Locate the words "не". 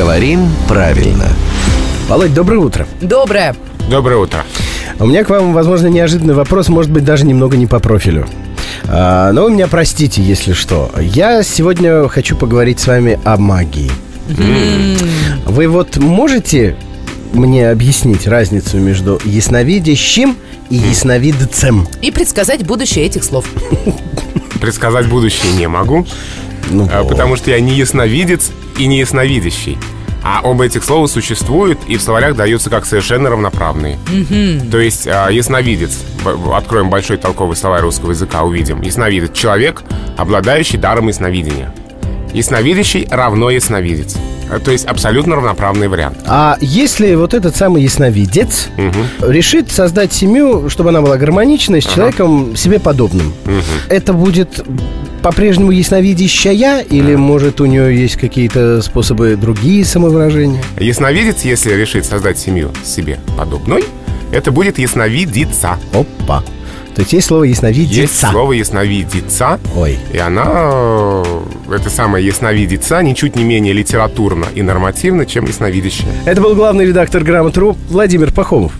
7.58-7.66, 25.58-25.68, 27.60-27.74, 28.86-28.98, 73.36-73.44